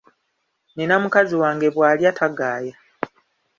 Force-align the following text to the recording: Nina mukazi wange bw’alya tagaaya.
Nina 0.75 0.95
mukazi 1.03 1.35
wange 1.41 1.67
bw’alya 1.73 2.11
tagaaya. 2.17 2.75